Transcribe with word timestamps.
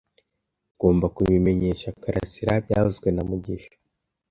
Ngomba 0.75 1.05
kubimenyesha 1.15 1.95
Karasira 2.01 2.53
byavuzwe 2.65 3.07
na 3.11 3.23
mugisha 3.29 3.73